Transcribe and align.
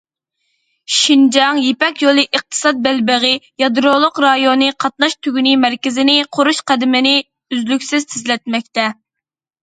شىنجاڭ 0.91 1.57
يىپەك 1.63 1.99
يولى 2.03 2.21
ئىقتىساد 2.37 2.79
بەلبېغى 2.87 3.33
يادرولۇق 3.63 4.17
رايونى 4.25 4.69
قاتناش 4.85 5.13
تۈگۈنى 5.27 5.53
مەركىزىنى 5.65 6.15
قۇرۇش 6.39 6.63
قەدىمىنى 6.71 7.13
ئۈزلۈكسىز 7.19 8.09
تېزلەتمەكتە. 8.15 8.87